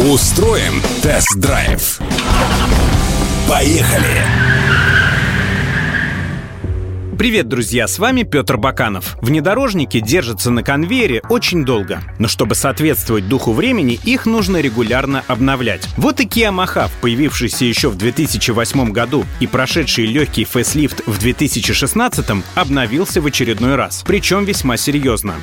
[0.00, 2.00] Устроим тест-драйв.
[3.48, 4.22] Поехали!
[7.18, 9.16] Привет, друзья, с вами Петр Баканов.
[9.20, 15.88] Внедорожники держатся на конвейере очень долго, но чтобы соответствовать духу времени, их нужно регулярно обновлять.
[15.96, 22.24] Вот и Kia Mahav, появившийся еще в 2008 году и прошедший легкий фейслифт в 2016,
[22.54, 25.34] обновился в очередной раз, причем весьма серьезно.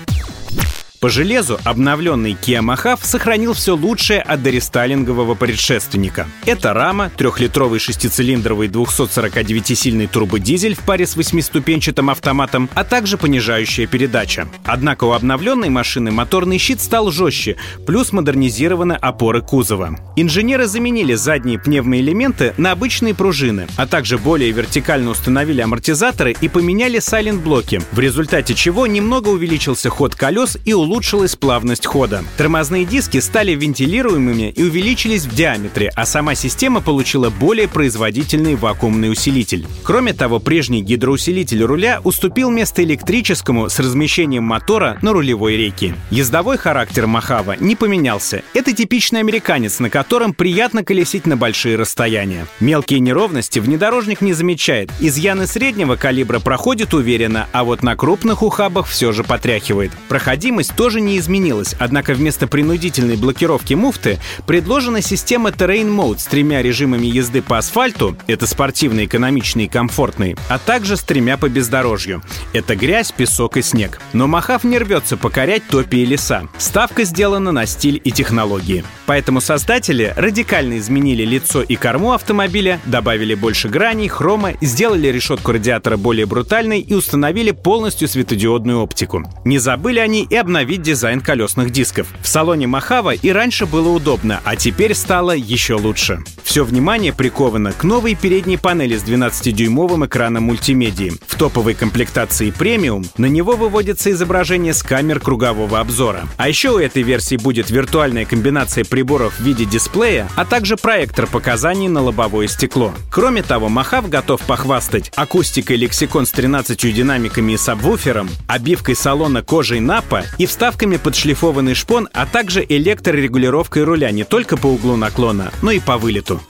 [1.05, 6.27] По железу обновленный Kia Mahav сохранил все лучшее от дорестайлингового предшественника.
[6.47, 14.47] Это рама, трехлитровый шестицилиндровый 249-сильный турбодизель в паре с восьмиступенчатым автоматом, а также понижающая передача.
[14.63, 19.99] Однако у обновленной машины моторный щит стал жестче, плюс модернизированы опоры кузова.
[20.15, 26.97] Инженеры заменили задние пневмоэлементы на обычные пружины, а также более вертикально установили амортизаторы и поменяли
[26.97, 32.23] сайлент-блоки, в результате чего немного увеличился ход колес и улучшился улучшилась плавность хода.
[32.37, 39.11] Тормозные диски стали вентилируемыми и увеличились в диаметре, а сама система получила более производительный вакуумный
[39.11, 39.67] усилитель.
[39.83, 45.95] Кроме того, прежний гидроусилитель руля уступил место электрическому с размещением мотора на рулевой рейке.
[46.11, 48.41] Ездовой характер Махава не поменялся.
[48.53, 52.47] Это типичный американец, на котором приятно колесить на большие расстояния.
[52.61, 54.91] Мелкие неровности внедорожник не замечает.
[55.01, 59.91] Изъяны среднего калибра проходят уверенно, а вот на крупных ухабах все же потряхивает.
[60.07, 66.61] Проходимость тоже не изменилась, однако вместо принудительной блокировки муфты предложена система Terrain Mode с тремя
[66.61, 72.21] режимами езды по асфальту, это спортивный, экономичный и комфортный, а также с тремя по бездорожью.
[72.53, 73.99] Это грязь, песок и снег.
[74.13, 76.47] Но Махав не рвется покорять топи и леса.
[76.59, 78.83] Ставка сделана на стиль и технологии.
[79.07, 85.97] Поэтому создатели радикально изменили лицо и корму автомобиля, добавили больше граней, хрома, сделали решетку радиатора
[85.97, 89.23] более брутальной и установили полностью светодиодную оптику.
[89.45, 92.07] Не забыли они и обновить обновить дизайн колесных дисков.
[92.23, 96.23] В салоне Махава и раньше было удобно, а теперь стало еще лучше.
[96.43, 101.13] Все внимание приковано к новой передней панели с 12-дюймовым экраном мультимедии.
[101.27, 106.23] В топовой комплектации премиум на него выводится изображение с камер кругового обзора.
[106.37, 111.27] А еще у этой версии будет виртуальная комбинация приборов в виде дисплея, а также проектор
[111.27, 112.91] показаний на лобовое стекло.
[113.11, 119.79] Кроме того, Махав готов похвастать акустикой лексикон с 13 динамиками и сабвуфером, обивкой салона кожей
[119.79, 124.95] Напа и вставкой вставками под шлифованный шпон, а также электрорегулировкой руля не только по углу
[124.95, 126.41] наклона, но и по вылету.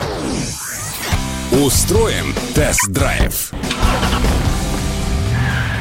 [1.52, 3.52] Устроим тест-драйв.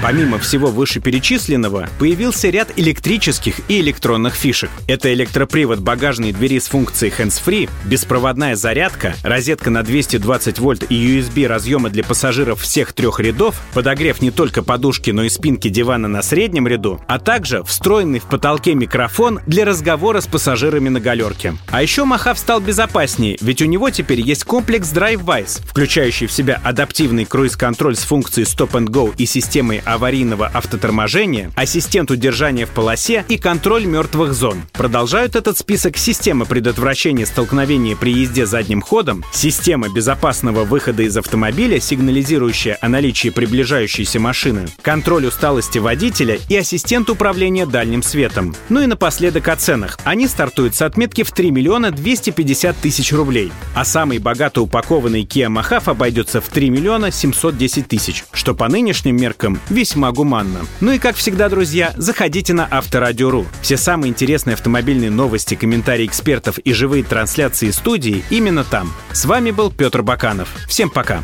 [0.05, 4.69] Помимо всего вышеперечисленного, появился ряд электрических и электронных фишек.
[4.87, 11.47] Это электропривод багажной двери с функцией hands-free, беспроводная зарядка, розетка на 220 вольт и USB
[11.47, 16.21] разъемы для пассажиров всех трех рядов, подогрев не только подушки, но и спинки дивана на
[16.21, 21.57] среднем ряду, а также встроенный в потолке микрофон для разговора с пассажирами на галерке.
[21.71, 26.61] А еще Махав стал безопаснее, ведь у него теперь есть комплекс DriveWise, включающий в себя
[26.63, 33.25] адаптивный круиз-контроль с функцией Stop and Go и системой аварийного автоторможения, ассистент удержания в полосе
[33.29, 34.63] и контроль мертвых зон.
[34.73, 41.81] Продолжают этот список система предотвращения столкновения при езде задним ходом, система безопасного выхода из автомобиля,
[41.81, 48.55] сигнализирующая о наличии приближающейся машины, контроль усталости водителя и ассистент управления дальним светом.
[48.69, 49.99] Ну и напоследок о ценах.
[50.05, 55.49] Они стартуют с отметки в 3 миллиона 250 тысяч рублей, а самый богато упакованный Kia
[55.49, 60.61] Mahav обойдется в 3 миллиона 710 тысяч, что по нынешним меркам весьма гуманно.
[60.81, 63.45] Ну и как всегда, друзья, заходите на Авторадио.ру.
[63.61, 68.95] Все самые интересные автомобильные новости, комментарии экспертов и живые трансляции студии именно там.
[69.13, 70.49] С вами был Петр Баканов.
[70.67, 71.23] Всем пока.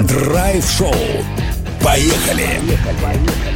[0.00, 0.92] Драйв-шоу.
[1.80, 2.48] Поехали!
[3.00, 3.53] Поехали!